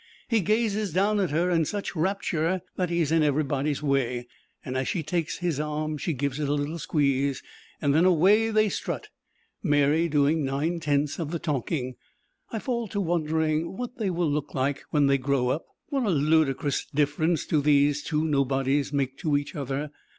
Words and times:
He 0.27 0.41
gazes 0.41 0.91
down 0.91 1.19
at 1.19 1.29
her 1.29 1.51
in 1.51 1.63
such 1.63 1.95
rapture 1.95 2.61
that 2.75 2.89
he 2.89 3.01
is 3.01 3.11
in 3.11 3.21
everybody's 3.21 3.83
way, 3.83 4.27
and 4.65 4.75
as 4.75 4.87
she 4.87 5.03
takes 5.03 5.37
his 5.37 5.59
arm 5.59 5.99
she 5.99 6.11
gives 6.11 6.39
it 6.39 6.49
a 6.49 6.53
little 6.55 6.79
squeeze, 6.79 7.43
and 7.79 7.93
then 7.93 8.03
away 8.05 8.49
they 8.49 8.67
strut, 8.67 9.09
Mary 9.61 10.09
doing 10.09 10.43
nine 10.43 10.79
tenths 10.79 11.19
of 11.19 11.29
the 11.29 11.37
talking. 11.37 11.97
I 12.51 12.57
fall 12.57 12.87
to 12.87 12.99
wondering 12.99 13.77
what 13.77 13.99
they 13.99 14.09
will 14.09 14.31
look 14.31 14.55
like 14.55 14.81
when 14.89 15.05
they 15.05 15.19
grow 15.19 15.49
up. 15.49 15.67
What 15.89 16.03
a 16.05 16.09
ludicrous 16.09 16.83
difference 16.87 17.45
do 17.45 17.61
these 17.61 18.01
two 18.01 18.25
nobodies 18.25 18.91
make 18.91 19.19
to 19.19 19.37
each 19.37 19.55
other. 19.55 19.91